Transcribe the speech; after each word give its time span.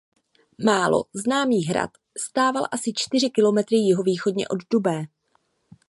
Málo 0.65 1.03
známý 1.13 1.65
hrad 1.65 1.89
stával 2.17 2.63
asi 2.71 2.91
čtyři 2.95 3.29
kilometry 3.29 3.75
jihovýchodně 3.77 4.47
od 4.47 4.57
Dubé. 4.71 5.03